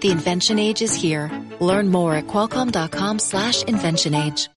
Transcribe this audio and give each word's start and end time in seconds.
The 0.00 0.10
invention 0.10 0.58
age 0.58 0.80
is 0.80 0.94
here. 0.94 1.30
Learn 1.60 1.90
more 1.90 2.14
at 2.14 2.26
qualcomm.com 2.26 3.18
slash 3.18 3.64
invention 3.64 4.14
age. 4.14 4.48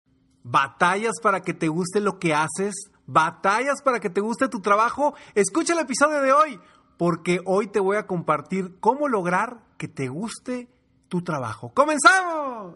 ¿Batallas 0.46 1.20
para 1.22 1.42
que 1.42 1.54
te 1.54 1.68
guste 1.68 2.00
lo 2.00 2.20
que 2.20 2.34
haces? 2.34 2.74
¿Batallas 3.06 3.82
para 3.82 4.00
que 4.00 4.10
te 4.10 4.22
guste 4.22 4.48
tu 4.48 4.62
trabajo? 4.62 5.14
Escucha 5.36 5.74
el 5.74 5.80
episodio 5.80 6.22
de 6.22 6.32
hoy, 6.32 6.60
porque 6.98 7.40
hoy 7.46 7.68
te 7.68 7.80
voy 7.80 7.98
a 7.98 8.08
compartir 8.08 8.78
cómo 8.80 9.08
lograr 9.08 9.60
que 9.78 9.88
te 9.88 10.08
guste 10.08 10.70
tu 11.10 11.22
trabajo. 11.22 11.74
¡Comenzamos! 11.74 12.76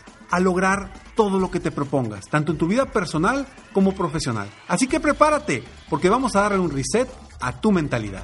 lograr 0.39 0.91
todo 1.15 1.39
lo 1.39 1.51
que 1.51 1.59
te 1.59 1.71
propongas, 1.71 2.25
tanto 2.29 2.51
en 2.51 2.57
tu 2.57 2.67
vida 2.67 2.85
personal 2.85 3.47
como 3.73 3.93
profesional. 3.93 4.49
Así 4.67 4.87
que 4.87 4.99
prepárate, 4.99 5.63
porque 5.89 6.09
vamos 6.09 6.35
a 6.35 6.41
darle 6.41 6.59
un 6.59 6.71
reset 6.71 7.09
a 7.39 7.59
tu 7.59 7.71
mentalidad. 7.71 8.23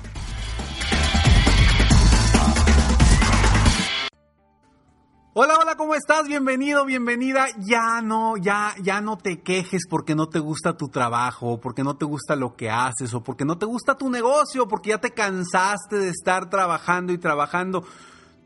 Hola, 5.39 5.59
hola, 5.61 5.75
¿cómo 5.75 5.93
estás? 5.93 6.27
Bienvenido, 6.27 6.83
bienvenida. 6.83 7.45
Ya 7.59 8.01
no, 8.01 8.37
ya, 8.37 8.73
ya 8.81 9.01
no 9.01 9.19
te 9.19 9.41
quejes 9.43 9.83
porque 9.87 10.15
no 10.15 10.29
te 10.29 10.39
gusta 10.39 10.75
tu 10.75 10.89
trabajo, 10.89 11.59
porque 11.59 11.83
no 11.83 11.95
te 11.95 12.05
gusta 12.05 12.35
lo 12.35 12.55
que 12.55 12.71
haces, 12.71 13.13
o 13.13 13.21
porque 13.21 13.45
no 13.45 13.59
te 13.59 13.67
gusta 13.67 13.95
tu 13.95 14.09
negocio, 14.09 14.67
porque 14.67 14.89
ya 14.89 14.97
te 14.97 15.11
cansaste 15.11 15.97
de 15.97 16.09
estar 16.09 16.49
trabajando 16.49 17.13
y 17.13 17.19
trabajando. 17.19 17.83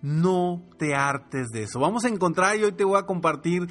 No 0.01 0.63
te 0.77 0.95
hartes 0.95 1.49
de 1.49 1.63
eso. 1.63 1.79
Vamos 1.79 2.05
a 2.05 2.09
encontrar 2.09 2.57
y 2.57 2.63
hoy 2.63 2.71
te 2.71 2.83
voy 2.83 2.99
a 2.99 3.05
compartir 3.05 3.67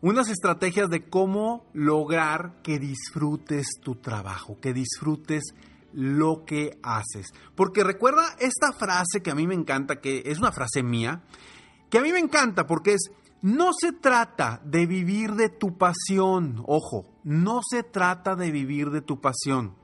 unas 0.00 0.28
estrategias 0.28 0.88
de 0.88 1.08
cómo 1.08 1.66
lograr 1.72 2.60
que 2.62 2.78
disfrutes 2.78 3.66
tu 3.82 3.96
trabajo, 3.96 4.58
que 4.60 4.72
disfrutes 4.72 5.54
lo 5.92 6.44
que 6.44 6.78
haces. 6.82 7.26
Porque 7.54 7.82
recuerda 7.82 8.36
esta 8.38 8.72
frase 8.72 9.22
que 9.22 9.30
a 9.30 9.34
mí 9.34 9.46
me 9.46 9.54
encanta, 9.54 10.00
que 10.00 10.22
es 10.26 10.38
una 10.38 10.52
frase 10.52 10.82
mía, 10.82 11.22
que 11.90 11.98
a 11.98 12.02
mí 12.02 12.12
me 12.12 12.18
encanta 12.18 12.66
porque 12.66 12.92
es, 12.92 13.10
no 13.42 13.70
se 13.72 13.92
trata 13.92 14.60
de 14.64 14.86
vivir 14.86 15.32
de 15.32 15.48
tu 15.48 15.76
pasión, 15.78 16.62
ojo, 16.66 17.06
no 17.24 17.60
se 17.68 17.82
trata 17.82 18.36
de 18.36 18.50
vivir 18.50 18.90
de 18.90 19.00
tu 19.00 19.20
pasión. 19.20 19.74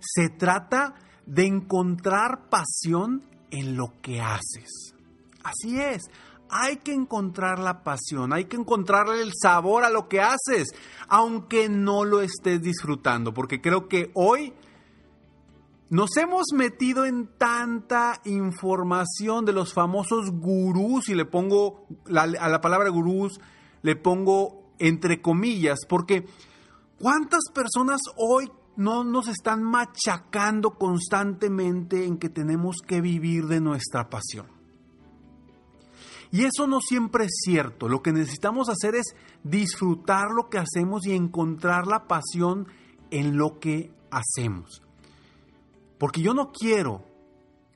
Se 0.00 0.28
trata 0.28 0.94
de 1.26 1.46
encontrar 1.46 2.48
pasión 2.48 3.29
en 3.50 3.76
lo 3.76 3.94
que 4.00 4.20
haces. 4.20 4.94
Así 5.42 5.80
es, 5.80 6.02
hay 6.50 6.78
que 6.78 6.92
encontrar 6.92 7.58
la 7.58 7.82
pasión, 7.82 8.32
hay 8.32 8.44
que 8.46 8.56
encontrarle 8.56 9.22
el 9.22 9.32
sabor 9.40 9.84
a 9.84 9.90
lo 9.90 10.08
que 10.08 10.20
haces, 10.20 10.68
aunque 11.08 11.68
no 11.68 12.04
lo 12.04 12.20
estés 12.20 12.60
disfrutando, 12.60 13.32
porque 13.32 13.60
creo 13.60 13.88
que 13.88 14.10
hoy 14.14 14.52
nos 15.88 16.16
hemos 16.16 16.46
metido 16.54 17.04
en 17.04 17.26
tanta 17.36 18.20
información 18.24 19.44
de 19.44 19.52
los 19.52 19.72
famosos 19.72 20.30
gurús, 20.30 21.08
y 21.08 21.14
le 21.14 21.24
pongo 21.24 21.86
a 22.14 22.26
la 22.26 22.60
palabra 22.60 22.90
gurús, 22.90 23.40
le 23.82 23.96
pongo 23.96 24.72
entre 24.78 25.20
comillas, 25.20 25.80
porque 25.88 26.26
¿cuántas 26.98 27.42
personas 27.52 28.00
hoy 28.16 28.50
no 28.76 29.04
nos 29.04 29.28
están 29.28 29.62
machacando 29.62 30.78
constantemente 30.78 32.04
en 32.04 32.18
que 32.18 32.28
tenemos 32.28 32.76
que 32.86 33.00
vivir 33.00 33.46
de 33.46 33.60
nuestra 33.60 34.08
pasión. 34.08 34.46
Y 36.32 36.44
eso 36.44 36.66
no 36.66 36.80
siempre 36.80 37.24
es 37.24 37.40
cierto. 37.44 37.88
Lo 37.88 38.02
que 38.02 38.12
necesitamos 38.12 38.68
hacer 38.68 38.94
es 38.94 39.14
disfrutar 39.42 40.28
lo 40.30 40.48
que 40.48 40.58
hacemos 40.58 41.06
y 41.06 41.12
encontrar 41.12 41.86
la 41.86 42.06
pasión 42.06 42.68
en 43.10 43.36
lo 43.36 43.58
que 43.58 43.92
hacemos. 44.10 44.82
Porque 45.98 46.22
yo 46.22 46.32
no 46.32 46.52
quiero 46.52 47.04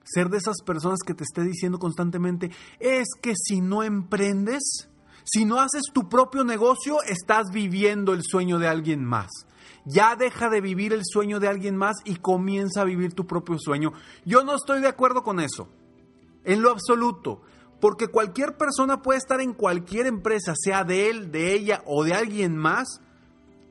ser 0.05 0.29
de 0.29 0.39
esas 0.39 0.63
personas 0.65 1.01
que 1.05 1.15
te 1.15 1.25
esté 1.25 1.43
diciendo 1.43 1.79
constantemente, 1.79 2.51
es 2.79 3.09
que 3.21 3.35
si 3.35 3.61
no 3.61 3.83
emprendes, 3.83 4.89
si 5.25 5.45
no 5.45 5.61
haces 5.61 5.85
tu 5.93 6.09
propio 6.09 6.45
negocio, 6.45 7.03
estás 7.03 7.51
viviendo 7.51 8.13
el 8.13 8.23
sueño 8.23 8.59
de 8.59 8.69
alguien 8.69 9.05
más. 9.05 9.31
Ya 9.87 10.17
deja 10.17 10.49
de 10.49 10.61
vivir 10.61 10.93
el 10.93 11.03
sueño 11.05 11.41
de 11.41 11.49
alguien 11.49 11.77
más 11.77 11.97
y 12.05 12.17
comienza 12.17 12.83
a 12.83 12.85
vivir 12.85 13.15
tu 13.15 13.27
propio 13.27 13.59
sueño. 13.59 13.93
Yo 14.25 14.45
no 14.45 14.55
estoy 14.55 14.81
de 14.81 14.89
acuerdo 14.89 15.23
con 15.23 15.41
eso, 15.41 15.69
en 16.45 16.63
lo 16.63 16.71
absoluto, 16.71 17.43
porque 17.81 18.09
cualquier 18.09 18.57
persona 18.57 19.03
puede 19.03 19.19
estar 19.19 19.41
en 19.41 19.53
cualquier 19.53 20.07
empresa, 20.07 20.55
sea 20.57 20.85
de 20.85 21.11
él, 21.11 21.31
de 21.31 21.55
ella 21.55 21.83
o 21.87 22.05
de 22.05 22.15
alguien 22.15 22.57
más, 22.57 23.01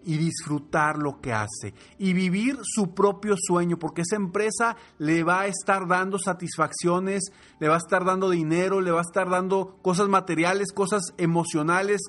y 0.05 0.17
disfrutar 0.17 0.97
lo 0.97 1.21
que 1.21 1.33
hace 1.33 1.73
y 1.97 2.13
vivir 2.13 2.59
su 2.63 2.93
propio 2.93 3.35
sueño, 3.37 3.77
porque 3.77 4.01
esa 4.01 4.15
empresa 4.15 4.75
le 4.97 5.23
va 5.23 5.41
a 5.41 5.47
estar 5.47 5.87
dando 5.87 6.19
satisfacciones, 6.19 7.31
le 7.59 7.67
va 7.67 7.75
a 7.75 7.79
estar 7.79 8.05
dando 8.05 8.29
dinero, 8.29 8.81
le 8.81 8.91
va 8.91 8.99
a 8.99 9.03
estar 9.03 9.29
dando 9.29 9.77
cosas 9.81 10.09
materiales, 10.09 10.71
cosas 10.73 11.13
emocionales, 11.17 12.01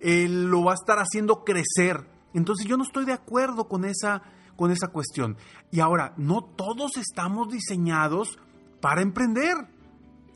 eh, 0.00 0.28
lo 0.28 0.64
va 0.64 0.72
a 0.72 0.74
estar 0.74 0.98
haciendo 0.98 1.44
crecer. 1.44 2.08
Entonces 2.34 2.66
yo 2.66 2.76
no 2.76 2.84
estoy 2.84 3.04
de 3.04 3.12
acuerdo 3.12 3.68
con 3.68 3.84
esa, 3.84 4.22
con 4.56 4.70
esa 4.70 4.88
cuestión. 4.88 5.36
Y 5.70 5.80
ahora, 5.80 6.14
no 6.16 6.42
todos 6.42 6.96
estamos 6.96 7.48
diseñados 7.48 8.38
para 8.80 9.02
emprender. 9.02 9.54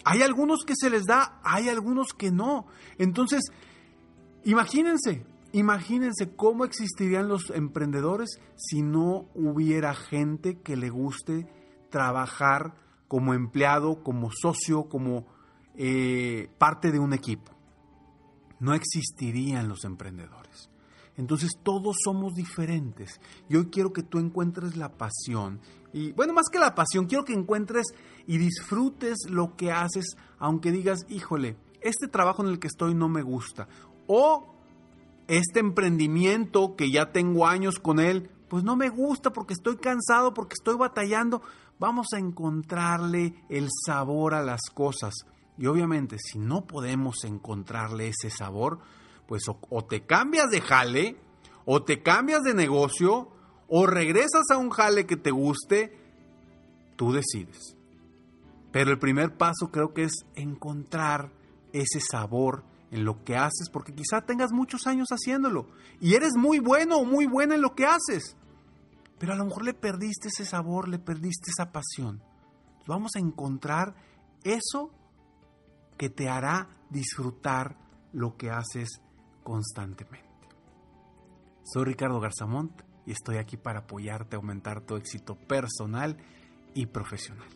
Hay 0.05 0.23
algunos 0.23 0.65
que 0.67 0.75
se 0.77 0.91
les 0.91 1.05
da, 1.05 1.41
hay 1.43 1.69
algunos 1.69 2.09
que 2.13 2.31
no. 2.31 2.67
Entonces, 2.99 3.43
imagínense, 4.45 5.25
imagínense 5.55 6.35
cómo 6.35 6.65
existirían 6.65 7.29
los 7.29 7.51
emprendedores 7.51 8.41
si 8.57 8.83
no 8.83 9.29
hubiera 9.35 9.95
gente 9.95 10.61
que 10.61 10.77
le 10.77 10.91
guste 10.91 11.47
trabajar 11.91 12.75
como 13.07 13.35
empleado, 13.35 14.03
como 14.03 14.31
socio, 14.33 14.89
como 14.89 15.27
eh, 15.77 16.51
parte 16.59 16.91
de 16.91 16.99
un 16.99 17.13
equipo. 17.13 17.53
No 18.59 18.75
existirían 18.75 19.69
los 19.69 19.85
emprendedores. 19.85 20.71
Entonces 21.17 21.53
todos 21.63 21.97
somos 22.03 22.35
diferentes. 22.35 23.21
Y 23.49 23.55
hoy 23.55 23.67
quiero 23.67 23.93
que 23.93 24.03
tú 24.03 24.19
encuentres 24.19 24.77
la 24.77 24.97
pasión. 24.97 25.61
Y 25.93 26.11
bueno, 26.13 26.33
más 26.33 26.49
que 26.51 26.59
la 26.59 26.75
pasión, 26.75 27.07
quiero 27.07 27.25
que 27.25 27.33
encuentres 27.33 27.87
y 28.27 28.39
disfrutes 28.39 29.19
lo 29.31 29.55
que 29.55 29.71
haces, 29.71 30.17
aunque 30.39 30.73
digas, 30.73 31.07
híjole, 31.09 31.57
este 31.81 32.09
trabajo 32.09 32.43
en 32.43 32.49
el 32.49 32.59
que 32.59 32.67
estoy 32.67 32.95
no 32.95 33.09
me 33.09 33.23
gusta. 33.23 33.69
O 34.09 34.54
este 35.29 35.61
emprendimiento 35.61 36.77
que 36.77 36.91
ya 36.91 37.13
tengo 37.13 37.47
años 37.47 37.79
con 37.79 38.01
él, 38.01 38.31
pues 38.49 38.63
no 38.65 38.77
me 38.77 38.89
gusta 38.89 39.33
porque 39.33 39.55
estoy 39.55 39.77
cansado, 39.77 40.35
porque 40.35 40.55
estoy 40.55 40.77
batallando. 40.77 41.43
Vamos 41.79 42.09
a 42.15 42.19
encontrarle 42.19 43.35
el 43.49 43.69
sabor 43.87 44.35
a 44.35 44.43
las 44.43 44.61
cosas. 44.73 45.15
Y 45.57 45.67
obviamente, 45.67 46.17
si 46.19 46.39
no 46.39 46.67
podemos 46.67 47.25
encontrarle 47.25 48.09
ese 48.09 48.31
sabor, 48.31 48.81
pues 49.27 49.45
o, 49.49 49.85
te 49.85 50.05
cambias 50.05 50.51
de 50.51 50.61
jale, 50.61 51.17
o 51.65 51.83
te 51.83 52.03
cambias 52.03 52.43
de 52.43 52.55
negocio, 52.55 53.29
o 53.69 53.87
regresas 53.87 54.51
a 54.53 54.59
un 54.59 54.71
jale 54.71 55.07
que 55.07 55.17
te 55.17 55.31
guste, 55.31 55.99
tú 56.97 57.13
decides. 57.13 57.77
Pero 58.73 58.91
el 58.91 58.99
primer 58.99 59.37
paso 59.37 59.71
creo 59.71 59.95
que 59.95 60.05
es 60.05 60.27
encontrar 60.35 61.31
ese 61.73 62.01
sabor 62.01 62.65
en 62.95 63.05
lo 63.05 63.25
que 63.25 63.37
haces, 63.37 63.71
porque 63.73 63.93
quizá 63.93 64.21
tengas 64.21 64.53
muchos 64.53 64.87
años 64.87 65.09
haciéndolo 65.09 65.67
y 66.01 66.15
eres 66.15 66.35
muy 66.37 66.61
bueno 66.61 66.99
o 66.99 67.05
muy 67.05 67.27
buena 67.27 67.57
en 67.57 67.61
lo 67.61 67.75
que 67.75 67.87
haces, 67.87 68.37
pero 69.19 69.33
a 69.33 69.37
lo 69.37 69.47
mejor 69.47 69.65
le 69.65 69.75
perdiste 69.75 70.29
ese 70.29 70.45
sabor, 70.45 70.89
le 70.89 71.01
perdiste 71.01 71.51
esa 71.51 71.73
pasión. 71.73 72.23
Vamos 72.87 73.17
a 73.17 73.19
encontrar 73.19 73.97
eso 74.45 74.93
que 75.99 76.09
te 76.09 76.29
hará 76.29 76.69
disfrutar 76.89 77.77
lo 78.13 78.37
que 78.37 78.51
haces 78.51 79.01
constantemente. 79.43 80.29
Soy 81.65 81.87
Ricardo 81.87 82.21
Garzamont 82.21 82.81
y 83.07 83.11
estoy 83.11 83.39
aquí 83.39 83.57
para 83.57 83.81
apoyarte 83.81 84.37
aumentar 84.37 84.83
tu 84.83 84.95
éxito 84.95 85.35
personal 85.35 86.17
y 86.75 86.87
profesional. 86.87 87.49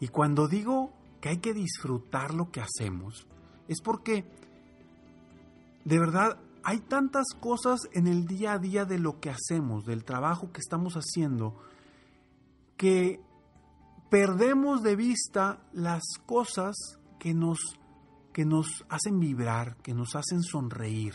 Y 0.00 0.08
cuando 0.08 0.48
digo 0.48 0.94
que 1.20 1.28
hay 1.28 1.38
que 1.38 1.52
disfrutar 1.52 2.32
lo 2.32 2.50
que 2.50 2.62
hacemos, 2.62 3.28
es 3.72 3.80
porque 3.80 4.24
de 5.84 5.98
verdad 5.98 6.38
hay 6.64 6.80
tantas 6.80 7.26
cosas 7.40 7.80
en 7.92 8.06
el 8.06 8.26
día 8.26 8.52
a 8.52 8.58
día 8.58 8.84
de 8.84 8.98
lo 8.98 9.20
que 9.20 9.30
hacemos, 9.30 9.84
del 9.84 10.04
trabajo 10.04 10.52
que 10.52 10.60
estamos 10.60 10.94
haciendo, 10.94 11.56
que 12.76 13.20
perdemos 14.10 14.82
de 14.82 14.96
vista 14.96 15.64
las 15.72 16.02
cosas 16.26 16.76
que 17.18 17.34
nos, 17.34 17.58
que 18.32 18.44
nos 18.44 18.84
hacen 18.88 19.18
vibrar, 19.18 19.76
que 19.78 19.94
nos 19.94 20.14
hacen 20.14 20.42
sonreír. 20.42 21.14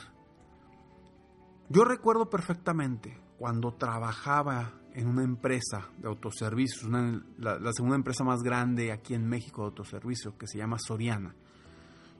Yo 1.69 1.83
recuerdo 1.83 2.29
perfectamente 2.29 3.21
cuando 3.37 3.73
trabajaba 3.73 4.73
en 4.93 5.07
una 5.07 5.23
empresa 5.23 5.89
de 5.97 6.07
autoservicios, 6.07 6.89
la, 6.89 7.59
la, 7.59 7.71
segunda 7.71 7.97
empresa 7.97 8.23
más 8.23 8.41
grande 8.41 8.91
aquí 8.91 9.13
en 9.13 9.27
México 9.27 9.61
de 9.61 9.67
autoservicio, 9.67 10.37
que 10.37 10.47
se 10.47 10.57
llama 10.57 10.77
Soriana. 10.79 11.35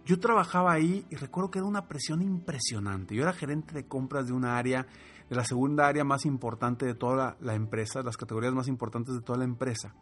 Yo 0.07 0.21
trabajaba 0.21 0.71
ahí 0.71 1.05
y 1.09 1.15
recuerdo 1.17 1.51
que 1.51 1.59
era 1.59 1.67
una 1.67 1.89
presión 1.89 2.21
impresionante. 2.21 3.13
Yo 3.13 3.23
era 3.23 3.33
gerente 3.33 3.73
de 3.73 3.87
compras 3.87 4.27
de 4.27 4.31
una 4.31 4.57
área, 4.57 4.87
de 5.29 5.35
la 5.35 5.43
segunda 5.43 5.85
área 5.85 6.05
más 6.05 6.25
importante 6.25 6.85
de 6.85 6.95
toda 6.95 7.15
la, 7.17 7.37
la 7.41 7.55
empresa, 7.55 8.01
las 8.03 8.15
categorías 8.15 8.53
más 8.53 8.69
importantes 8.69 9.13
de 9.13 9.21
toda 9.21 9.39
la 9.39 9.43
empresa, 9.43 9.93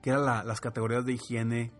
que 0.00 0.08
eran 0.08 0.24
las 0.24 0.60
categorías 0.62 1.04
de 1.04 1.12
higiene, 1.12 1.72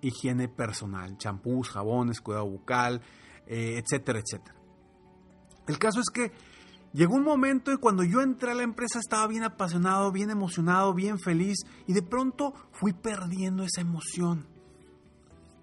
higiene 0.00 0.48
personal, 0.48 1.16
champús, 1.16 1.70
jabones, 1.70 2.20
cuidado 2.20 2.46
bucal, 2.46 3.02
eh, 3.46 3.80
etcétera, 3.80 4.18
etcétera. 4.18 4.56
El 5.68 5.78
caso 5.78 6.00
es 6.00 6.10
que 6.10 6.32
llegó 6.92 7.14
un 7.14 7.22
momento 7.22 7.72
y 7.72 7.76
cuando 7.76 8.02
yo 8.02 8.20
entré 8.20 8.50
a 8.50 8.54
la 8.54 8.64
empresa 8.64 8.98
estaba 8.98 9.28
bien 9.28 9.44
apasionado, 9.44 10.10
bien 10.10 10.30
emocionado, 10.30 10.92
bien 10.92 11.20
feliz 11.20 11.58
y 11.86 11.92
de 11.92 12.02
pronto 12.02 12.52
fui 12.72 12.92
perdiendo 12.92 13.62
esa 13.62 13.80
emoción. 13.80 14.51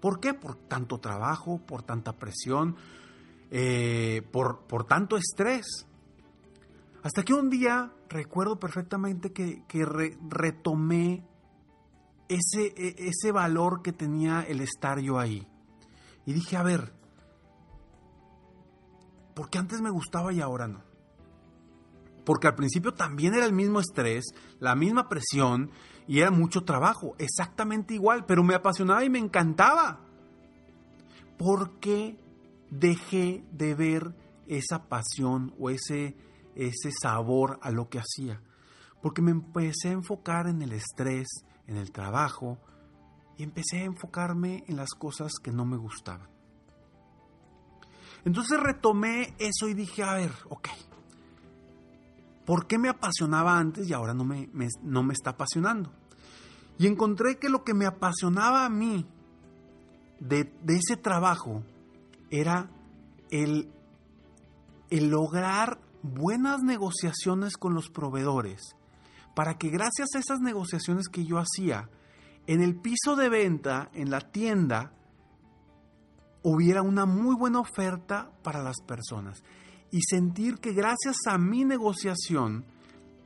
¿Por 0.00 0.20
qué? 0.20 0.34
Por 0.34 0.56
tanto 0.56 0.98
trabajo, 0.98 1.58
por 1.58 1.82
tanta 1.82 2.16
presión, 2.16 2.76
eh, 3.50 4.22
por, 4.32 4.66
por, 4.66 4.84
tanto 4.84 5.16
estrés. 5.16 5.86
Hasta 7.02 7.22
que 7.22 7.34
un 7.34 7.50
día 7.50 7.92
recuerdo 8.08 8.58
perfectamente 8.58 9.32
que, 9.32 9.62
retomé 10.28 11.24
ese, 12.28 12.72
e, 12.76 13.08
ese 13.08 13.32
valor 13.32 13.82
que 13.82 13.92
tenía 13.92 14.42
el 14.42 14.60
estar 14.60 15.00
yo 15.00 15.18
ahí. 15.18 15.46
Y 16.26 16.32
dije, 16.32 16.56
a 16.56 16.62
ver, 16.62 16.92
porque 19.34 19.58
antes 19.58 19.80
me 19.80 19.90
gustaba 19.90 20.32
y 20.32 20.40
ahora 20.40 20.68
no. 20.68 20.82
Porque 22.24 22.46
al 22.46 22.54
principio 22.54 22.92
también 22.92 23.34
era 23.34 23.46
el 23.46 23.52
mismo 23.52 23.80
estrés, 23.80 24.24
la 24.58 24.74
misma 24.74 25.08
presión 25.08 25.70
y 26.06 26.20
era 26.20 26.30
mucho 26.30 26.64
trabajo, 26.64 27.14
exactamente 27.18 27.94
igual, 27.94 28.24
pero 28.26 28.42
me 28.42 28.54
apasionaba 28.54 29.04
y 29.04 29.10
me 29.10 29.18
encantaba. 29.18 30.00
¿Por 31.38 31.78
qué 31.80 32.18
dejé 32.70 33.44
de 33.52 33.74
ver 33.74 34.14
esa 34.46 34.88
pasión 34.88 35.54
o 35.58 35.70
ese, 35.70 36.16
ese 36.54 36.90
sabor 37.00 37.58
a 37.62 37.70
lo 37.70 37.88
que 37.88 38.00
hacía? 38.00 38.42
Porque 39.02 39.22
me 39.22 39.30
empecé 39.30 39.88
a 39.88 39.92
enfocar 39.92 40.46
en 40.48 40.62
el 40.62 40.72
estrés, 40.72 41.28
en 41.66 41.76
el 41.76 41.92
trabajo 41.92 42.58
y 43.38 43.44
empecé 43.44 43.80
a 43.80 43.84
enfocarme 43.84 44.64
en 44.66 44.76
las 44.76 44.90
cosas 44.90 45.32
que 45.42 45.52
no 45.52 45.64
me 45.64 45.76
gustaban. 45.76 46.28
Entonces 48.24 48.60
retomé 48.60 49.34
eso 49.38 49.68
y 49.68 49.74
dije, 49.74 50.02
a 50.02 50.14
ver, 50.14 50.32
ok, 50.50 50.68
¿por 52.50 52.66
qué 52.66 52.78
me 52.78 52.88
apasionaba 52.88 53.56
antes 53.56 53.88
y 53.88 53.92
ahora 53.92 54.12
no 54.12 54.24
me, 54.24 54.48
no 54.82 55.04
me 55.04 55.12
está 55.12 55.30
apasionando? 55.30 55.92
Y 56.80 56.88
encontré 56.88 57.38
que 57.38 57.48
lo 57.48 57.62
que 57.62 57.74
me 57.74 57.86
apasionaba 57.86 58.64
a 58.64 58.68
mí 58.68 59.06
de, 60.18 60.52
ese 60.66 60.96
trabajo 60.96 61.62
era 62.28 62.68
el, 63.30 63.70
el 64.90 65.10
lograr 65.10 65.78
buenas 66.02 66.64
negociaciones 66.64 67.56
con 67.56 67.72
los 67.72 67.88
proveedores 67.88 68.74
para 69.36 69.56
que 69.56 69.68
gracias 69.68 70.08
a 70.16 70.18
esas 70.18 70.40
negociaciones 70.40 71.06
que 71.06 71.24
yo 71.24 71.38
hacía, 71.38 71.88
en 72.48 72.62
el 72.62 72.74
piso 72.74 73.14
de 73.14 73.28
venta, 73.28 73.90
en 73.94 74.10
la 74.10 74.22
tienda, 74.22 74.92
hubiera 76.42 76.82
una 76.82 77.06
muy 77.06 77.36
buena 77.36 77.60
oferta 77.60 78.32
para 78.42 78.60
las 78.60 78.80
personas 78.80 79.40
y 79.90 80.02
sentir 80.02 80.58
que 80.58 80.72
gracias 80.72 81.16
a 81.26 81.38
mi 81.38 81.64
negociación 81.64 82.64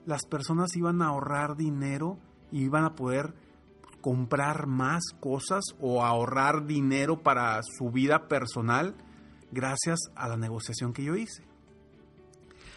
las 0.07 0.25
personas 0.27 0.75
iban 0.77 1.03
a 1.03 1.09
ahorrar 1.09 1.57
dinero 1.57 2.19
y 2.51 2.65
iban 2.65 2.85
a 2.85 2.95
poder 2.95 3.35
comprar 4.01 4.67
más 4.67 5.03
cosas 5.19 5.65
o 5.81 6.05
ahorrar 6.05 6.67
dinero 6.67 7.23
para 7.23 7.61
su 7.63 7.91
vida 7.91 8.29
personal 8.29 8.95
gracias 9.51 9.99
a 10.15 10.29
la 10.29 10.37
negociación 10.37 10.93
que 10.93 11.05
yo 11.05 11.17
hice. 11.17 11.43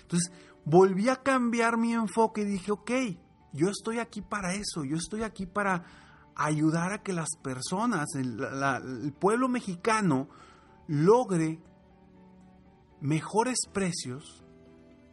Entonces, 0.04 0.32
volví 0.64 1.10
a 1.10 1.18
cambiar 1.18 1.78
mi 1.78 1.94
enfoque 1.94 2.42
y 2.42 2.46
dije, 2.46 2.72
ok, 2.72 2.92
yo 3.52 3.70
estoy 3.70 4.00
aquí 4.00 4.22
para 4.22 4.54
eso, 4.54 4.84
yo 4.86 4.96
estoy 4.96 5.24
aquí 5.24 5.46
para 5.46 5.84
ayudar 6.36 6.94
a 6.94 7.04
que 7.04 7.14
las 7.14 7.30
personas, 7.42 8.06
el, 8.16 9.14
pueblo 9.20 9.50
mexicano, 9.50 10.30
logre 10.88 11.60
mejores 13.02 13.58
precios 13.72 14.44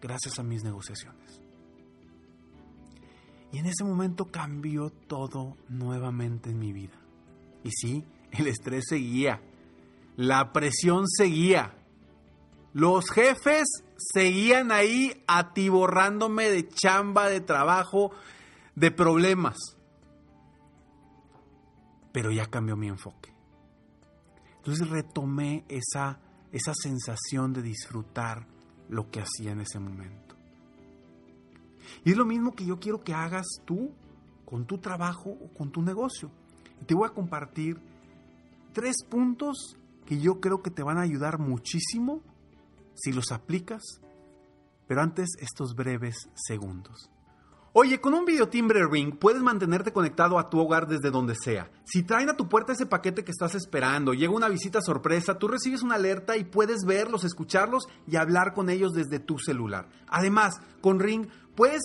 gracias 0.01 0.39
a 0.39 0.43
mis 0.43 0.65
negociaciones. 0.65 1.41
Y 3.53 3.59
en 3.59 3.67
ese 3.67 3.85
momento 3.85 4.27
cambió 4.27 4.91
todo 4.91 5.57
nuevamente 5.69 6.51
en 6.51 6.59
mi 6.59 6.73
vida. 6.73 6.99
Y 7.63 7.71
sí, 7.71 8.05
el 8.33 8.49
estrés 8.49 8.85
seguía, 8.89 9.41
la 10.17 10.53
presión 10.53 11.07
seguía, 11.09 11.75
los 12.73 13.11
jefes 13.11 13.65
seguían 13.97 14.73
ahí 14.73 15.23
atiborrándome 15.27 16.51
de 16.51 16.69
chamba, 16.69 17.29
de 17.29 17.41
trabajo, 17.41 18.11
de 18.75 18.91
problemas 18.91 19.57
pero 22.15 22.31
ya 22.31 22.47
cambió 22.47 22.77
mi 22.77 22.87
enfoque. 22.87 23.35
Entonces 24.59 24.89
retomé 24.89 25.65
esa, 25.69 26.21
esa 26.55 26.73
sensación 26.73 27.53
de 27.53 27.63
disfrutar 27.63 28.47
lo 28.89 29.11
que 29.11 29.21
hacía 29.21 29.51
en 29.51 29.61
ese 29.61 29.81
momento. 29.81 30.37
Y 32.05 32.13
es 32.13 32.17
lo 32.17 32.25
mismo 32.25 32.53
que 32.53 32.65
yo 32.65 32.79
quiero 32.79 33.03
que 33.03 33.13
hagas 33.13 33.47
tú 33.65 33.93
con 34.45 34.65
tu 34.65 34.79
trabajo 34.79 35.31
o 35.31 35.53
con 35.53 35.73
tu 35.73 35.83
negocio. 35.83 36.31
Te 36.87 36.95
voy 36.95 37.09
a 37.09 37.13
compartir 37.13 37.81
tres 38.73 39.05
puntos 39.09 39.77
que 40.07 40.21
yo 40.21 40.41
creo 40.41 40.63
que 40.63 40.71
te 40.71 40.85
van 40.85 40.99
a 40.99 41.03
ayudar 41.03 41.41
muchísimo 41.41 42.23
si 42.95 43.13
los 43.13 43.33
aplicas, 43.33 43.83
pero 44.87 45.03
antes 45.03 45.31
estos 45.41 45.75
breves 45.75 46.29
segundos. 46.35 47.11
Oye, 47.77 48.01
con 48.01 48.15
un 48.15 48.25
videotimbre 48.25 48.87
Ring 48.87 49.17
puedes 49.19 49.43
mantenerte 49.43 49.93
conectado 49.93 50.39
a 50.39 50.49
tu 50.49 50.61
hogar 50.61 50.87
desde 50.87 51.11
donde 51.11 51.35
sea. 51.35 51.73
Si 51.83 52.05
traen 52.05 52.29
a 52.29 52.37
tu 52.37 52.49
puerta 52.49 52.73
ese 52.73 52.87
paquete 52.87 53.25
que 53.25 53.33
estás 53.33 53.57
esperando, 53.57 54.15
llega 54.15 54.33
una 54.33 54.49
visita 54.49 54.81
sorpresa, 54.81 55.41
tú 55.41 55.49
recibes 55.49 55.83
una 55.83 55.97
alerta 55.97 56.37
y 56.37 56.45
puedes 56.45 56.85
verlos, 56.87 57.25
escucharlos 57.25 57.89
y 58.07 58.15
hablar 58.15 58.55
con 58.55 58.71
ellos 58.71 58.93
desde 58.93 59.19
tu 59.19 59.41
celular. 59.41 59.89
Además, 60.07 60.61
con 60.81 61.01
Ring 61.01 61.27
puedes 61.57 61.83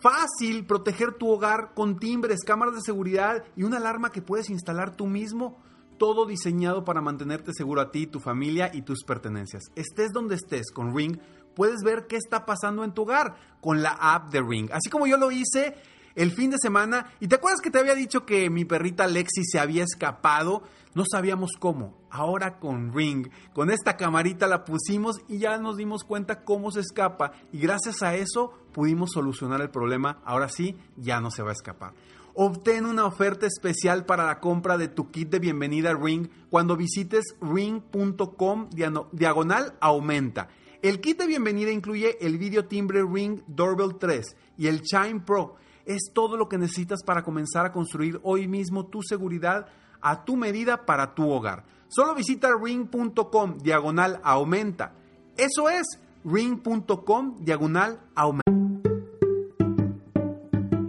fácil 0.00 0.66
proteger 0.66 1.12
tu 1.12 1.30
hogar 1.30 1.72
con 1.72 2.00
timbres, 2.00 2.40
cámaras 2.44 2.74
de 2.74 2.80
seguridad 2.80 3.44
y 3.54 3.62
una 3.62 3.76
alarma 3.76 4.10
que 4.10 4.22
puedes 4.22 4.50
instalar 4.50 4.96
tú 4.96 5.06
mismo 5.06 5.56
todo 5.98 6.26
diseñado 6.26 6.84
para 6.84 7.00
mantenerte 7.00 7.52
seguro 7.52 7.80
a 7.80 7.90
ti, 7.90 8.06
tu 8.06 8.20
familia 8.20 8.70
y 8.72 8.82
tus 8.82 9.04
pertenencias. 9.04 9.64
Estés 9.74 10.12
donde 10.12 10.36
estés 10.36 10.70
con 10.72 10.96
Ring, 10.96 11.18
puedes 11.58 11.82
ver 11.82 12.06
qué 12.06 12.14
está 12.14 12.46
pasando 12.46 12.84
en 12.84 12.92
tu 12.92 13.02
hogar 13.02 13.34
con 13.60 13.82
la 13.82 13.90
app 13.90 14.30
de 14.32 14.40
Ring. 14.40 14.70
Así 14.72 14.88
como 14.88 15.08
yo 15.08 15.16
lo 15.16 15.32
hice 15.32 15.74
el 16.14 16.30
fin 16.30 16.50
de 16.50 16.56
semana. 16.56 17.10
¿Y 17.18 17.26
te 17.26 17.34
acuerdas 17.34 17.60
que 17.60 17.72
te 17.72 17.80
había 17.80 17.96
dicho 17.96 18.24
que 18.24 18.48
mi 18.48 18.64
perrita 18.64 19.08
Lexi 19.08 19.42
se 19.44 19.58
había 19.58 19.82
escapado? 19.82 20.62
No 20.94 21.02
sabíamos 21.10 21.50
cómo. 21.58 21.98
Ahora 22.10 22.60
con 22.60 22.94
Ring, 22.94 23.26
con 23.54 23.72
esta 23.72 23.96
camarita 23.96 24.46
la 24.46 24.64
pusimos 24.64 25.16
y 25.26 25.38
ya 25.38 25.58
nos 25.58 25.76
dimos 25.76 26.04
cuenta 26.04 26.44
cómo 26.44 26.70
se 26.70 26.78
escapa. 26.78 27.32
Y 27.50 27.58
gracias 27.58 28.04
a 28.04 28.14
eso 28.14 28.54
pudimos 28.72 29.10
solucionar 29.12 29.60
el 29.60 29.70
problema. 29.70 30.22
Ahora 30.24 30.48
sí, 30.48 30.78
ya 30.96 31.20
no 31.20 31.32
se 31.32 31.42
va 31.42 31.50
a 31.50 31.54
escapar. 31.54 31.92
Obtén 32.34 32.86
una 32.86 33.04
oferta 33.04 33.46
especial 33.46 34.06
para 34.06 34.24
la 34.24 34.38
compra 34.38 34.78
de 34.78 34.86
tu 34.86 35.10
kit 35.10 35.28
de 35.28 35.40
bienvenida 35.40 35.92
Ring 35.92 36.28
cuando 36.50 36.76
visites 36.76 37.34
ring.com 37.40 38.68
diagonal 39.10 39.76
aumenta 39.80 40.48
el 40.80 41.00
kit 41.00 41.18
de 41.18 41.26
bienvenida 41.26 41.72
incluye 41.72 42.24
el 42.24 42.38
Video 42.38 42.66
Timbre 42.66 43.02
Ring 43.02 43.40
Doorbell 43.48 43.98
3 43.98 44.36
y 44.56 44.68
el 44.68 44.82
Chime 44.82 45.20
Pro. 45.20 45.56
Es 45.84 46.10
todo 46.12 46.36
lo 46.36 46.48
que 46.48 46.58
necesitas 46.58 47.02
para 47.02 47.22
comenzar 47.22 47.66
a 47.66 47.72
construir 47.72 48.20
hoy 48.22 48.46
mismo 48.46 48.86
tu 48.86 49.02
seguridad 49.02 49.66
a 50.00 50.24
tu 50.24 50.36
medida 50.36 50.86
para 50.86 51.14
tu 51.14 51.28
hogar. 51.30 51.64
Solo 51.88 52.14
visita 52.14 52.50
ring.com 52.60 53.58
diagonal 53.58 54.20
aumenta. 54.22 54.92
Eso 55.36 55.68
es 55.68 55.98
ring.com 56.24 57.36
diagonal 57.40 58.00
aumenta. 58.14 58.67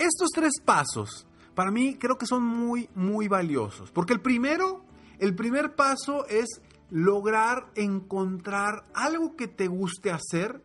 Estos 0.00 0.30
tres 0.34 0.54
pasos, 0.64 1.26
para 1.54 1.70
mí 1.70 1.96
creo 1.98 2.16
que 2.16 2.24
son 2.26 2.42
muy, 2.42 2.88
muy 2.94 3.28
valiosos. 3.28 3.90
Porque 3.90 4.14
el 4.14 4.20
primero, 4.22 4.82
el 5.18 5.34
primer 5.34 5.76
paso 5.76 6.26
es 6.26 6.46
lograr 6.88 7.70
encontrar 7.76 8.86
algo 8.94 9.36
que 9.36 9.46
te 9.46 9.68
guste 9.68 10.10
hacer 10.10 10.64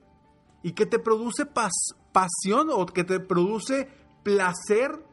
y 0.64 0.72
que 0.72 0.86
te 0.86 1.00
produce 1.00 1.46
pas- 1.46 1.96
pasión 2.14 2.70
o 2.72 2.86
que 2.86 3.04
te 3.04 3.20
produce 3.20 3.90
placer 4.24 5.06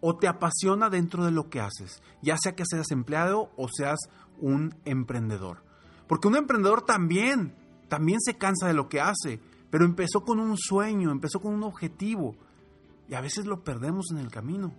o 0.00 0.16
te 0.16 0.26
apasiona 0.26 0.88
dentro 0.90 1.24
de 1.24 1.30
lo 1.30 1.50
que 1.50 1.60
haces, 1.60 2.02
ya 2.22 2.36
sea 2.36 2.54
que 2.56 2.64
seas 2.66 2.90
empleado 2.90 3.52
o 3.56 3.68
seas 3.68 3.98
un 4.40 4.74
emprendedor. 4.84 5.62
Porque 6.08 6.28
un 6.28 6.36
emprendedor 6.36 6.82
también, 6.82 7.54
también 7.88 8.20
se 8.20 8.36
cansa 8.38 8.66
de 8.66 8.74
lo 8.74 8.88
que 8.88 9.00
hace, 9.00 9.38
pero 9.70 9.84
empezó 9.84 10.24
con 10.24 10.40
un 10.40 10.56
sueño, 10.56 11.10
empezó 11.10 11.40
con 11.40 11.54
un 11.54 11.62
objetivo 11.62 12.36
y 13.08 13.14
a 13.14 13.20
veces 13.20 13.46
lo 13.46 13.62
perdemos 13.64 14.10
en 14.10 14.18
el 14.18 14.30
camino. 14.30 14.72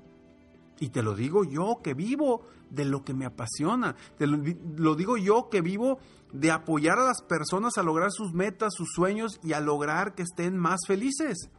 Y 0.79 0.89
te 0.89 1.01
lo 1.01 1.15
digo 1.15 1.43
yo 1.43 1.79
que 1.83 1.93
vivo 1.93 2.45
de 2.69 2.85
lo 2.85 3.03
que 3.03 3.13
me 3.13 3.25
apasiona. 3.25 3.95
Te 4.17 4.27
lo, 4.27 4.37
lo 4.75 4.95
digo 4.95 5.17
yo 5.17 5.49
que 5.49 5.61
vivo 5.61 5.99
de 6.33 6.51
apoyar 6.51 6.99
a 6.99 7.05
las 7.05 7.21
personas 7.21 7.77
a 7.77 7.83
lograr 7.83 8.11
sus 8.11 8.33
metas, 8.33 8.73
sus 8.75 8.89
sueños 8.93 9.39
y 9.41 9.53
a 9.53 9.61
lograr 9.61 10.15
que 10.15 10.23
estén 10.23 10.57
más 10.57 10.81
felices. 10.85 11.49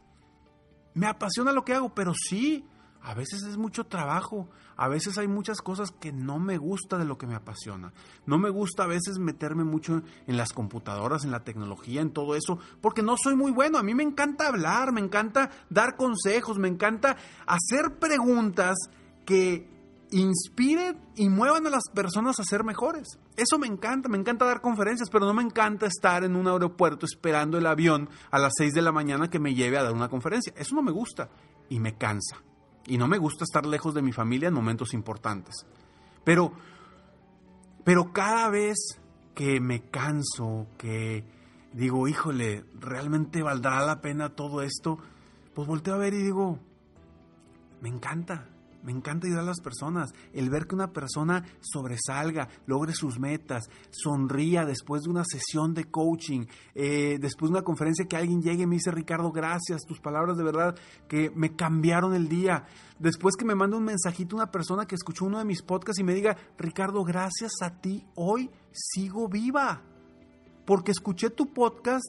Me 0.93 1.07
apasiona 1.07 1.51
lo 1.51 1.63
que 1.63 1.73
hago, 1.73 1.93
pero 1.93 2.13
sí, 2.13 2.65
a 3.01 3.13
veces 3.13 3.43
es 3.43 3.57
mucho 3.57 3.85
trabajo. 3.85 4.49
A 4.75 4.87
veces 4.87 5.17
hay 5.17 5.27
muchas 5.27 5.61
cosas 5.61 5.91
que 5.91 6.11
no 6.11 6.39
me 6.39 6.57
gusta 6.57 6.97
de 6.97 7.05
lo 7.05 7.17
que 7.17 7.25
me 7.25 7.35
apasiona. 7.35 7.93
No 8.25 8.37
me 8.37 8.49
gusta 8.49 8.83
a 8.83 8.87
veces 8.87 9.17
meterme 9.17 9.63
mucho 9.63 10.03
en 10.27 10.37
las 10.37 10.53
computadoras, 10.53 11.23
en 11.23 11.31
la 11.31 11.43
tecnología, 11.43 12.01
en 12.01 12.11
todo 12.11 12.35
eso, 12.35 12.59
porque 12.81 13.01
no 13.01 13.15
soy 13.17 13.35
muy 13.35 13.51
bueno. 13.51 13.77
A 13.77 13.83
mí 13.83 13.95
me 13.95 14.03
encanta 14.03 14.47
hablar, 14.47 14.91
me 14.91 15.01
encanta 15.01 15.49
dar 15.69 15.95
consejos, 15.95 16.59
me 16.59 16.67
encanta 16.67 17.17
hacer 17.47 17.97
preguntas 17.99 18.75
que 19.25 19.77
inspiren 20.11 20.99
y 21.15 21.29
muevan 21.29 21.67
a 21.67 21.69
las 21.69 21.83
personas 21.93 22.39
a 22.39 22.43
ser 22.43 22.63
mejores. 22.63 23.19
Eso 23.35 23.57
me 23.57 23.67
encanta, 23.67 24.09
me 24.09 24.17
encanta 24.17 24.45
dar 24.45 24.61
conferencias, 24.61 25.09
pero 25.09 25.25
no 25.25 25.33
me 25.33 25.43
encanta 25.43 25.85
estar 25.85 26.23
en 26.23 26.35
un 26.35 26.47
aeropuerto 26.47 27.05
esperando 27.05 27.57
el 27.57 27.65
avión 27.65 28.09
a 28.31 28.39
las 28.39 28.53
6 28.57 28.73
de 28.73 28.81
la 28.81 28.91
mañana 28.91 29.29
que 29.29 29.39
me 29.39 29.53
lleve 29.53 29.77
a 29.77 29.83
dar 29.83 29.93
una 29.93 30.09
conferencia. 30.09 30.53
Eso 30.55 30.75
no 30.75 30.81
me 30.81 30.91
gusta 30.91 31.29
y 31.69 31.79
me 31.79 31.97
cansa. 31.97 32.37
Y 32.87 32.97
no 32.97 33.07
me 33.07 33.17
gusta 33.17 33.43
estar 33.43 33.65
lejos 33.65 33.93
de 33.93 34.01
mi 34.01 34.13
familia 34.13 34.47
en 34.47 34.53
momentos 34.53 34.93
importantes. 34.93 35.65
Pero, 36.23 36.53
pero 37.83 38.13
cada 38.13 38.49
vez 38.49 38.77
que 39.35 39.59
me 39.59 39.83
canso, 39.89 40.67
que 40.77 41.23
digo, 41.73 42.07
híjole, 42.07 42.65
¿realmente 42.79 43.43
valdrá 43.43 43.85
la 43.85 44.01
pena 44.01 44.29
todo 44.29 44.61
esto? 44.61 44.97
Pues 45.53 45.67
volteo 45.67 45.93
a 45.93 45.97
ver 45.97 46.13
y 46.13 46.23
digo, 46.23 46.59
me 47.81 47.89
encanta, 47.89 48.47
me 48.87 48.93
encanta 48.93 49.27
ayudar 49.27 49.43
a 49.43 49.47
las 49.47 49.59
personas. 49.59 50.13
El 50.31 50.49
ver 50.49 50.65
que 50.65 50.73
una 50.73 50.93
persona 50.93 51.43
sobresalga, 51.59 52.47
logre 52.67 52.93
sus 52.93 53.19
metas, 53.19 53.65
sonría 53.91 54.63
después 54.63 55.03
de 55.03 55.09
una 55.09 55.25
sesión 55.25 55.73
de 55.73 55.91
coaching, 55.91 56.45
eh, 56.73 57.17
después 57.19 57.51
de 57.51 57.57
una 57.57 57.65
conferencia 57.65 58.05
que 58.05 58.15
alguien 58.15 58.41
llegue 58.41 58.63
y 58.63 58.65
me 58.65 58.75
dice, 58.77 58.91
Ricardo, 58.91 59.33
gracias, 59.33 59.81
tus 59.85 59.99
palabras 59.99 60.37
de 60.37 60.43
verdad 60.45 60.77
que 61.09 61.29
me 61.35 61.53
cambiaron 61.53 62.13
el 62.13 62.29
día. 62.29 62.63
Después 62.97 63.35
que 63.35 63.43
me 63.43 63.55
manda 63.55 63.75
un 63.75 63.83
mensajito 63.83 64.37
una 64.37 64.51
persona 64.51 64.85
que 64.85 64.95
escuchó 64.95 65.25
uno 65.25 65.39
de 65.39 65.43
mis 65.43 65.63
podcasts 65.63 65.99
y 65.99 66.05
me 66.05 66.13
diga, 66.13 66.37
Ricardo, 66.57 67.03
gracias 67.03 67.51
a 67.61 67.81
ti, 67.81 68.05
hoy 68.15 68.49
sigo 68.71 69.27
viva. 69.27 69.81
Porque 70.65 70.91
escuché 70.91 71.29
tu 71.29 71.51
podcast 71.51 72.05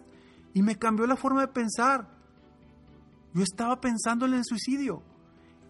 y 0.54 0.62
me 0.62 0.78
cambió 0.78 1.08
la 1.08 1.16
forma 1.16 1.40
de 1.40 1.49
pensar. 1.49 2.08
Yo 3.35 3.42
estaba 3.42 3.80
pensando 3.80 4.26
en 4.26 4.35
el 4.35 4.44
suicidio. 4.44 5.07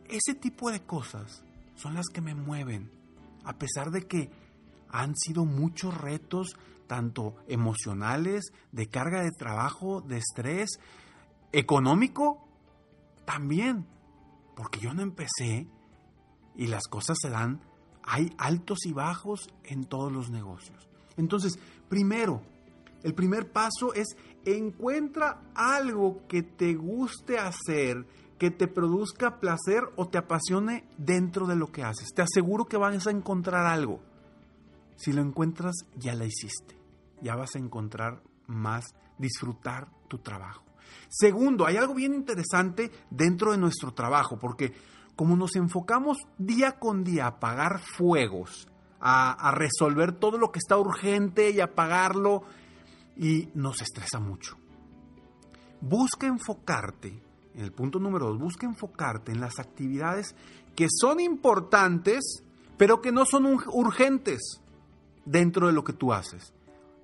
Ese 0.09 0.35
tipo 0.35 0.71
de 0.71 0.81
cosas 0.81 1.43
son 1.75 1.95
las 1.95 2.07
que 2.07 2.21
me 2.21 2.35
mueven, 2.35 2.91
a 3.45 3.59
pesar 3.59 3.91
de 3.91 4.07
que 4.07 4.31
han 4.91 5.15
sido 5.17 5.45
muchos 5.45 5.97
retos, 5.97 6.57
tanto 6.87 7.37
emocionales, 7.47 8.53
de 8.73 8.89
carga 8.89 9.23
de 9.23 9.31
trabajo, 9.31 10.01
de 10.01 10.19
estrés, 10.19 10.71
económico, 11.53 12.49
también, 13.25 13.87
porque 14.57 14.81
yo 14.81 14.95
no 14.95 15.03
empecé 15.03 15.69
y 16.57 16.67
las 16.67 16.89
cosas 16.89 17.19
se 17.21 17.29
dan, 17.29 17.61
hay 18.03 18.33
altos 18.39 18.87
y 18.87 18.93
bajos 18.93 19.51
en 19.65 19.85
todos 19.85 20.11
los 20.11 20.31
negocios. 20.31 20.89
Entonces, 21.19 21.59
primero, 21.89 22.43
el 23.03 23.15
primer 23.15 23.53
paso 23.53 23.93
es 23.95 24.17
encuentra 24.45 25.43
algo 25.55 26.27
que 26.27 26.43
te 26.43 26.75
guste 26.75 27.39
hacer, 27.39 28.07
que 28.39 28.51
te 28.51 28.69
produzca 28.69 29.41
placer 29.41 29.83
o 29.97 30.09
te 30.09 30.19
apasione 30.19 30.89
dentro 30.97 31.47
de 31.47 31.57
lo 31.57 31.73
que 31.73 31.83
haces. 31.83 32.09
Te 32.15 32.23
aseguro 32.23 32.67
que 32.67 32.77
vas 32.77 33.07
a 33.07 33.11
encontrar 33.11 33.67
algo. 33.67 34.01
Si 34.97 35.13
lo 35.13 35.23
encuentras, 35.23 35.75
ya 35.97 36.15
la 36.15 36.25
hiciste. 36.25 36.79
Ya 37.21 37.35
vas 37.35 37.57
a 37.57 37.59
encontrar 37.59 38.23
más, 38.47 38.95
disfrutar 39.19 39.89
tu 40.09 40.19
trabajo. 40.19 40.65
Segundo, 41.09 41.67
hay 41.67 41.77
algo 41.77 41.95
bien 41.95 42.15
interesante 42.15 42.91
dentro 43.11 43.53
de 43.53 43.59
nuestro 43.59 43.93
trabajo, 43.93 44.39
porque 44.39 44.73
como 45.17 45.37
nos 45.37 45.57
enfocamos 45.57 46.19
día 46.39 46.79
con 46.79 47.03
día 47.03 47.25
a 47.25 47.29
apagar 47.29 47.81
fuegos, 47.81 48.69
a, 49.01 49.33
a 49.33 49.51
resolver 49.53 50.13
todo 50.13 50.39
lo 50.39 50.53
que 50.53 50.59
está 50.59 50.77
urgente 50.77 51.51
y 51.51 51.61
apagarlo, 51.61 52.45
y 53.17 53.49
nos 53.55 53.83
estresa 53.83 54.21
mucho. 54.21 54.57
Busca 55.81 56.27
enfocarte, 56.27 57.21
en 57.59 57.65
el 57.65 57.73
punto 57.73 57.99
número 57.99 58.27
dos, 58.29 58.39
busca 58.39 58.67
enfocarte 58.67 59.33
en 59.33 59.41
las 59.41 59.59
actividades 59.59 60.35
que 60.77 60.87
son 60.89 61.19
importantes, 61.19 62.45
pero 62.77 63.01
que 63.03 63.11
no 63.11 63.25
son 63.27 63.45
ur- 63.45 63.69
urgentes 63.73 64.61
dentro 65.25 65.67
de 65.67 65.73
lo 65.73 65.83
que 65.83 65.93
tú 65.93 66.13
haces. 66.13 66.55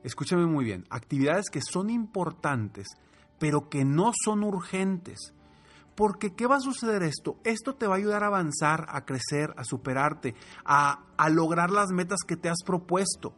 Escúchame 0.04 0.46
muy 0.46 0.64
bien, 0.64 0.86
actividades 0.90 1.46
que 1.50 1.60
son 1.60 1.90
importantes, 1.90 2.86
pero 3.38 3.68
que 3.68 3.84
no 3.84 4.12
son 4.24 4.44
urgentes. 4.44 5.32
Porque 5.96 6.34
¿qué 6.34 6.46
va 6.46 6.56
a 6.56 6.60
suceder 6.60 7.02
esto? 7.02 7.36
Esto 7.44 7.74
te 7.74 7.86
va 7.86 7.94
a 7.94 7.98
ayudar 7.98 8.22
a 8.22 8.28
avanzar, 8.28 8.86
a 8.90 9.04
crecer, 9.04 9.52
a 9.56 9.64
superarte, 9.64 10.34
a, 10.64 11.04
a 11.16 11.28
lograr 11.30 11.70
las 11.70 11.90
metas 11.90 12.20
que 12.26 12.36
te 12.36 12.48
has 12.48 12.62
propuesto. 12.64 13.32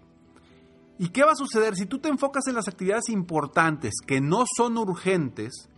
¿Y 0.99 1.08
qué 1.11 1.25
va 1.25 1.32
a 1.32 1.37
suceder? 1.37 1.76
Si 1.76 1.87
tú 1.87 1.99
te 1.99 2.08
enfocas 2.08 2.46
en 2.46 2.54
las 2.54 2.68
actividades 2.68 3.08
importantes 3.08 3.94
que 4.06 4.20
no 4.20 4.44
son 4.56 4.78
urgentes, 4.78 5.68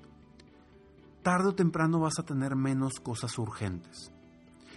tarde 1.22 1.48
o 1.48 1.54
temprano 1.54 2.00
vas 2.00 2.18
a 2.18 2.24
tener 2.24 2.56
menos 2.56 2.94
cosas 3.02 3.36
urgentes. 3.38 4.12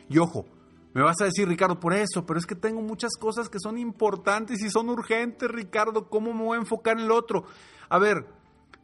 Y 0.09 0.17
ojo, 0.17 0.45
me 0.93 1.01
vas 1.01 1.21
a 1.21 1.25
decir, 1.25 1.47
Ricardo, 1.47 1.79
por 1.79 1.93
eso, 1.93 2.25
pero 2.25 2.39
es 2.39 2.45
que 2.45 2.55
tengo 2.55 2.81
muchas 2.81 3.11
cosas 3.19 3.47
que 3.47 3.59
son 3.59 3.77
importantes 3.77 4.61
y 4.61 4.69
son 4.69 4.89
urgentes, 4.89 5.49
Ricardo, 5.49 6.09
¿cómo 6.09 6.33
me 6.33 6.43
voy 6.43 6.57
a 6.57 6.61
enfocar 6.61 6.97
en 6.97 7.05
el 7.05 7.11
otro? 7.11 7.45
A 7.89 7.97
ver, 7.97 8.27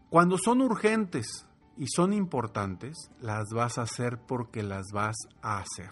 cuando 0.09 0.37
son 0.37 0.61
urgentes 0.61 1.45
y 1.75 1.87
son 1.87 2.13
importantes, 2.13 2.95
las 3.19 3.49
vas 3.53 3.77
a 3.77 3.81
hacer 3.81 4.19
porque 4.25 4.63
las 4.63 4.85
vas 4.93 5.17
a 5.41 5.59
hacer. 5.59 5.91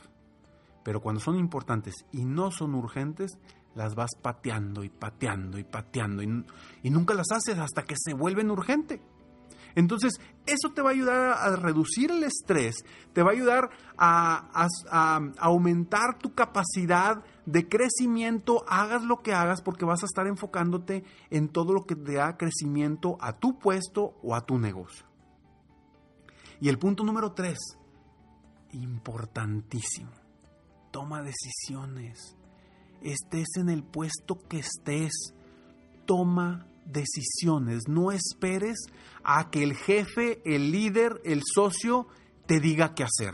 Pero 0.84 1.01
cuando 1.01 1.19
son 1.19 1.36
importantes 1.36 1.95
y 2.12 2.24
no 2.24 2.51
son 2.51 2.75
urgentes, 2.75 3.38
las 3.74 3.93
vas 3.93 4.12
pateando 4.22 4.84
y 4.84 4.89
pateando 4.89 5.60
y 5.60 5.63
pateando 5.63 6.24
y, 6.24 6.89
nunca 6.89 7.13
las 7.13 7.31
haces 7.31 7.60
hasta 7.60 7.84
que 7.84 7.95
se 7.98 8.13
vuelven 8.13 8.50
urgente. 8.50 9.01
Entonces, 9.75 10.22
eso 10.46 10.72
te 10.74 10.82
va 10.82 10.89
a 10.89 10.94
ayudar 10.94 11.38
a 11.38 11.55
reducir 11.58 12.10
el 12.10 12.24
estrés, 12.24 12.75
te 13.13 13.22
va 13.22 13.32
a 13.32 13.34
ayudar 13.34 13.70
a, 13.98 14.67
aumentar 15.38 16.17
tu 16.17 16.34
capacidad 16.34 17.24
de 17.46 17.67
crecimiento, 17.67 18.63
hagas 18.67 19.03
lo 19.03 19.22
que 19.22 19.34
hagas, 19.34 19.62
porque 19.62 19.86
vas 19.86 20.03
a 20.03 20.05
estar 20.05 20.27
enfocándote 20.27 21.03
en 21.29 21.50
todo 21.50 21.74
lo 21.74 21.86
que 21.86 21.96
te 21.96 22.13
da 22.13 22.38
crecimiento 22.38 23.17
a 23.20 23.34
tu 23.34 23.60
puesto 23.60 24.15
o 24.24 24.34
a 24.34 24.46
tu 24.46 24.58
negocio. 24.58 25.05
Y 26.62 26.70
el 26.70 26.79
punto 26.79 27.03
número 27.03 27.34
tres, 27.34 27.58
importantísimo, 28.72 30.12
toma 30.91 31.22
decisiones. 31.22 32.38
Estés 33.01 33.48
en 33.58 33.70
el 33.70 33.84
puesto 33.84 34.39
que 34.48 34.60
estés, 34.60 35.34
toma 36.05 36.65
decisiones. 36.86 37.84
No 37.88 38.12
esperes 38.12 38.77
a 39.24 39.50
que 39.50 39.63
el 39.63 39.75
jefe, 39.75 40.42
el 40.46 40.72
líder, 40.72 41.22
el 41.25 41.42
socio 41.44 42.08
te 42.46 42.60
diga 42.60 42.94
qué 42.96 43.04
hacer. 43.04 43.34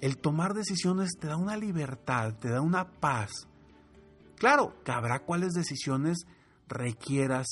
El 0.00 0.18
tomar 0.18 0.54
decisiones 0.54 1.10
te 1.20 1.28
da 1.28 1.36
una 1.36 1.56
libertad, 1.56 2.34
te 2.34 2.48
da 2.48 2.62
una 2.62 2.90
paz. 2.90 3.30
Claro 4.36 4.82
que 4.84 4.92
habrá 4.92 5.24
cuáles 5.24 5.52
decisiones 5.52 6.26
requieras 6.66 7.46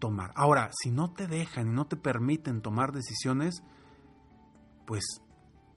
tomar. 0.00 0.32
Ahora, 0.34 0.70
si 0.82 0.90
no 0.90 1.12
te 1.12 1.28
dejan 1.28 1.68
y 1.68 1.72
no 1.72 1.86
te 1.86 1.96
permiten 1.96 2.62
tomar 2.62 2.92
decisiones, 2.92 3.62
pues 4.86 5.04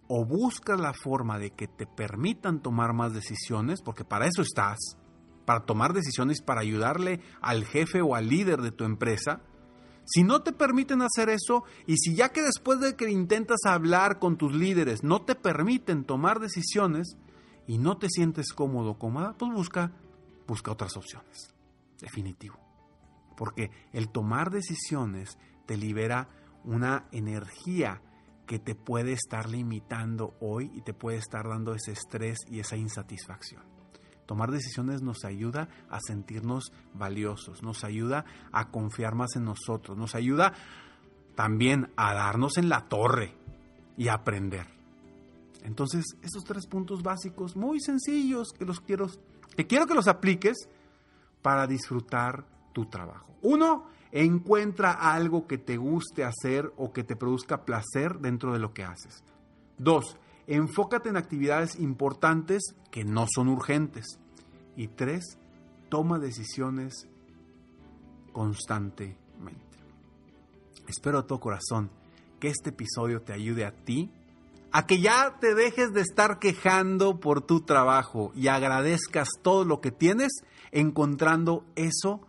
o 0.08 0.26
buscas 0.26 0.80
la 0.80 0.94
forma 0.94 1.38
de 1.38 1.52
que 1.52 1.68
te 1.68 1.86
permitan 1.86 2.62
tomar 2.62 2.94
más 2.94 3.14
decisiones, 3.14 3.82
porque 3.84 4.04
para 4.04 4.26
eso 4.26 4.42
estás, 4.42 4.98
para 5.50 5.66
tomar 5.66 5.94
decisiones, 5.94 6.44
para 6.44 6.62
ayudarle 6.62 7.22
al 7.42 7.66
jefe 7.66 8.04
o 8.04 8.14
al 8.14 8.30
líder 8.30 8.62
de 8.62 8.70
tu 8.70 8.84
empresa, 8.84 9.42
si 10.06 10.24
no 10.24 10.44
te 10.44 10.52
permiten 10.52 11.02
hacer 11.02 11.28
eso 11.30 11.64
y 11.88 11.98
si 11.98 12.14
ya 12.14 12.30
que 12.30 12.44
después 12.44 12.80
de 12.80 12.96
que 12.96 13.10
intentas 13.10 13.62
hablar 13.66 14.20
con 14.20 14.38
tus 14.38 14.54
líderes 14.54 15.04
no 15.04 15.24
te 15.24 15.34
permiten 15.34 16.04
tomar 16.04 16.40
decisiones 16.40 17.18
y 17.66 17.80
no 17.80 17.98
te 17.98 18.10
sientes 18.10 18.54
cómodo 18.54 18.92
o 18.92 19.00
cómoda, 19.00 19.34
pues 19.40 19.52
busca, 19.52 19.92
busca 20.46 20.72
otras 20.72 20.96
opciones. 20.96 21.56
Definitivo. 22.00 22.60
Porque 23.36 23.72
el 23.92 24.10
tomar 24.10 24.52
decisiones 24.52 25.40
te 25.66 25.78
libera 25.78 26.30
una 26.64 27.08
energía 27.12 28.04
que 28.46 28.60
te 28.60 28.76
puede 28.76 29.14
estar 29.14 29.50
limitando 29.50 30.36
hoy 30.42 30.70
y 30.76 30.82
te 30.82 30.94
puede 30.94 31.18
estar 31.18 31.50
dando 31.50 31.74
ese 31.74 31.94
estrés 31.94 32.38
y 32.52 32.60
esa 32.60 32.78
insatisfacción. 32.78 33.79
Tomar 34.30 34.52
decisiones 34.52 35.02
nos 35.02 35.26
ayuda 35.26 35.70
a 35.90 35.98
sentirnos 36.06 36.72
valiosos, 36.94 37.64
nos 37.64 37.84
ayuda 37.84 38.26
a 38.52 38.70
confiar 38.70 39.16
más 39.16 39.36
en 39.36 39.44
nosotros, 39.44 39.98
nos 39.98 40.14
ayuda 40.14 40.54
también 41.34 41.90
a 41.96 42.14
darnos 42.14 42.60
en 42.60 42.70
la 42.70 42.88
torre 42.88 43.34
y 43.98 44.08
a 44.08 44.14
aprender. 44.14 44.68
Entonces, 45.64 46.06
esos 46.22 46.44
tres 46.44 46.68
puntos 46.68 47.02
básicos 47.02 47.56
muy 47.56 47.80
sencillos 47.80 48.50
que 48.56 48.66
los 48.66 48.82
quiero 48.82 49.08
que 49.58 49.66
quiero 49.66 49.88
que 49.88 49.96
los 49.96 50.08
apliques 50.08 50.70
para 51.42 51.66
disfrutar 51.66 52.46
tu 52.72 52.86
trabajo. 52.86 53.34
Uno, 53.42 53.88
encuentra 54.12 54.92
algo 54.92 55.48
que 55.48 55.58
te 55.58 55.78
guste 55.78 56.24
hacer 56.24 56.72
o 56.78 56.94
que 56.94 57.04
te 57.04 57.16
produzca 57.16 57.66
placer 57.66 58.20
dentro 58.20 58.54
de 58.54 58.60
lo 58.60 58.76
que 58.76 58.84
haces. 58.84 59.24
Dos, 59.80 60.20
Enfócate 60.52 61.10
en 61.10 61.18
actividades 61.18 61.80
importantes 61.80 62.74
que 62.90 63.06
no 63.06 63.28
son 63.32 63.50
urgentes. 63.50 64.20
Y 64.76 64.88
tres, 64.88 65.38
toma 65.90 66.18
decisiones 66.18 67.08
constantemente. 68.34 69.78
Espero 70.88 71.20
a 71.20 71.28
todo 71.28 71.40
corazón 71.40 71.92
que 72.40 72.48
este 72.48 72.72
episodio 72.72 73.22
te 73.22 73.32
ayude 73.32 73.64
a 73.64 73.72
ti 73.72 74.12
a 74.72 74.88
que 74.88 75.00
ya 75.00 75.38
te 75.40 75.54
dejes 75.54 75.94
de 75.94 76.02
estar 76.02 76.40
quejando 76.40 77.20
por 77.20 77.42
tu 77.42 77.62
trabajo 77.62 78.32
y 78.36 78.48
agradezcas 78.48 79.28
todo 79.44 79.66
lo 79.66 79.82
que 79.82 79.92
tienes 79.92 80.32
encontrando 80.72 81.64
eso, 81.76 82.22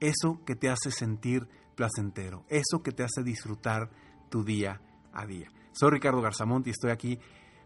eso 0.00 0.40
que 0.46 0.56
te 0.56 0.70
hace 0.70 0.90
sentir 0.90 1.46
placentero, 1.74 2.44
eso 2.48 2.82
que 2.82 2.92
te 2.92 3.02
hace 3.02 3.22
disfrutar 3.22 3.90
tu 4.30 4.44
día 4.44 4.80
a 5.12 5.26
día. 5.26 5.50
Soy 5.72 5.90
Ricardo 5.90 6.22
Garzamont 6.22 6.66
y 6.66 6.70
estoy 6.70 6.90
aquí 6.90 7.18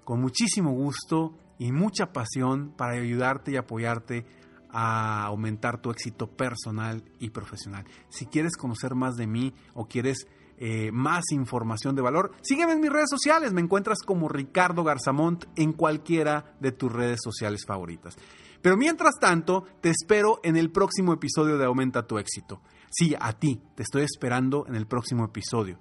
con 0.05 0.21
muchísimo 0.21 0.73
gusto 0.73 1.37
y 1.59 1.73
mucha 1.73 2.13
pasión 2.13 2.73
para 2.77 2.95
ayudarte 2.95 3.53
y 3.53 3.57
apoyarte 3.57 4.27
a 4.73 5.25
aumentar 5.25 5.81
tu 5.81 5.91
éxito 5.91 6.29
personal 6.29 7.03
y 7.19 7.31
profesional. 7.31 7.85
Si 8.09 8.27
quieres 8.27 8.57
conocer 8.57 8.95
más 8.95 9.17
de 9.17 9.27
mí 9.27 9.53
o 9.75 9.87
quieres 9.87 10.27
eh, 10.57 10.91
más 10.93 11.25
información 11.33 11.97
de 11.97 12.03
valor, 12.03 12.33
sígueme 12.43 12.73
en 12.73 12.81
mis 12.81 12.91
redes 12.91 13.11
sociales. 13.11 13.53
Me 13.53 13.61
encuentras 13.61 13.99
como 14.05 14.29
Ricardo 14.29 14.85
Garzamont 14.85 15.45
en 15.57 15.73
cualquiera 15.73 16.55
de 16.61 16.73
tus 16.73 16.93
redes 16.93 17.21
sociales 17.23 17.65
favoritas. 17.67 18.17
Pero 18.63 18.77
mientras 18.77 19.15
tanto, 19.19 19.65
te 19.81 19.91
espero 19.91 20.41
en 20.43 20.57
el 20.57 20.71
próximo 20.71 21.13
episodio 21.13 21.57
de 21.57 21.65
Aumenta 21.65 22.07
tu 22.07 22.19
éxito. 22.19 22.61
Sí, 22.91 23.15
a 23.19 23.33
ti, 23.33 23.63
te 23.75 23.83
estoy 23.83 24.03
esperando 24.03 24.67
en 24.67 24.75
el 24.75 24.87
próximo 24.87 25.25
episodio. 25.25 25.79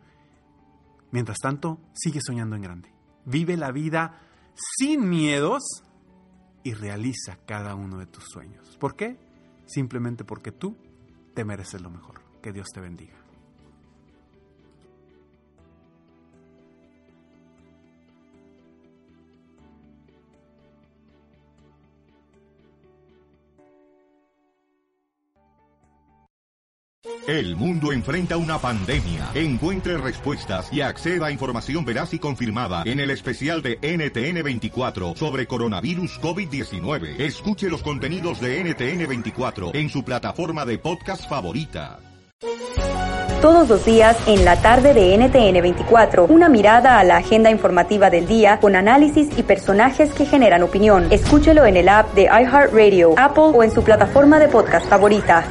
Mientras 1.12 1.39
tanto, 1.39 1.79
sigue 1.93 2.19
soñando 2.21 2.55
en 2.55 2.62
grande. 2.62 2.98
Vive 3.25 3.58
la 3.58 3.71
vida 3.71 4.21
sin 4.77 5.10
miedos 5.10 5.63
y 6.63 6.73
realiza 6.73 7.38
cada 7.45 7.75
uno 7.75 7.97
de 7.97 8.05
tus 8.05 8.25
sueños. 8.25 8.77
¿Por 8.77 8.95
qué? 8.95 9.17
Simplemente 9.65 10.23
porque 10.23 10.51
tú 10.51 10.77
te 11.34 11.45
mereces 11.45 11.82
lo 11.82 11.89
mejor. 11.89 12.21
Que 12.41 12.51
Dios 12.51 12.67
te 12.73 12.79
bendiga. 12.79 13.18
El 27.27 27.55
mundo 27.55 27.91
enfrenta 27.91 28.38
una 28.38 28.58
pandemia. 28.58 29.29
Encuentre 29.34 29.97
respuestas 29.97 30.71
y 30.71 30.82
acceda 30.82 31.27
a 31.27 31.32
información 31.32 31.86
veraz 31.86 32.13
y 32.13 32.19
confirmada 32.19 32.84
en 32.86 32.99
el 32.99 33.12
especial 33.12 33.62
de 33.62 33.79
NTN24 33.82 35.15
sobre 35.15 35.45
coronavirus 35.45 36.19
COVID-19. 36.21 37.19
Escuche 37.19 37.69
los 37.69 37.84
contenidos 37.84 38.39
de 38.39 38.63
NTN24 38.63 39.71
en 39.75 39.89
su 39.89 40.03
plataforma 40.03 40.65
de 40.65 40.77
podcast 40.79 41.29
favorita. 41.29 41.99
Todos 43.41 43.69
los 43.69 43.86
días 43.86 44.17
en 44.27 44.43
la 44.43 44.62
tarde 44.62 44.93
de 44.93 45.17
NTN24, 45.17 46.29
una 46.29 46.49
mirada 46.49 46.99
a 46.99 47.05
la 47.05 47.17
agenda 47.17 47.49
informativa 47.49 48.10
del 48.10 48.27
día 48.27 48.60
con 48.60 48.75
análisis 48.75 49.29
y 49.38 49.43
personajes 49.43 50.12
que 50.13 50.25
generan 50.25 50.62
opinión. 50.62 51.08
Escúchelo 51.10 51.65
en 51.65 51.77
el 51.77 51.88
app 51.88 52.13
de 52.15 52.23
iHeartRadio, 52.23 53.13
Apple 53.17 53.51
o 53.53 53.63
en 53.63 53.71
su 53.71 53.82
plataforma 53.82 54.39
de 54.39 54.49
podcast 54.49 54.88
favorita. 54.88 55.45